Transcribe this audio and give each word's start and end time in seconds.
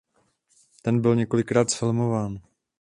Ten 0.81 1.01
byl 1.01 1.15
několikrát 1.15 1.69
zfilmován. 1.71 2.41